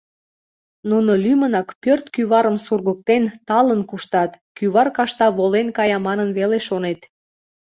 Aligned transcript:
Нуно 0.89 1.11
лӱмынак, 1.23 1.67
пӧрт 1.81 2.05
кӱварым 2.13 2.57
сургыктен, 2.65 3.23
талын 3.47 3.81
куштат, 3.89 4.31
кӱвар 4.57 4.87
кашта 4.97 5.27
волен 5.37 5.67
кая 5.77 5.97
манын 6.07 6.29
веле 6.37 6.59
шонет. 6.67 6.99